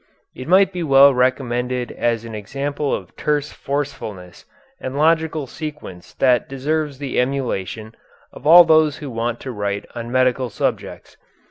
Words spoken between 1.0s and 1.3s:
be